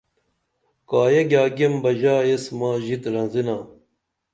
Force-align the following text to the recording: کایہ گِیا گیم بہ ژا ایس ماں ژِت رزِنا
کایہ 0.89 1.23
گِیا 1.29 1.43
گیم 1.57 1.73
بہ 1.81 1.91
ژا 1.99 2.15
ایس 2.27 2.43
ماں 2.57 2.75
ژِت 2.85 3.03
رزِنا 3.13 3.57